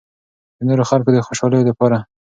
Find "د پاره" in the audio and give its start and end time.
1.67-1.99